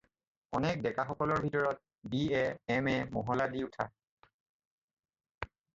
[0.59, 2.41] অনেক ডেকাসকলৰ ভিতৰত বি-এ,
[2.79, 3.91] এম-এ, মহলা দি উঠা